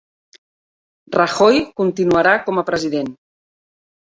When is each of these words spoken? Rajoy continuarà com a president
Rajoy 1.17 1.59
continuarà 1.81 2.33
com 2.49 2.63
a 2.63 2.67
president 2.71 3.17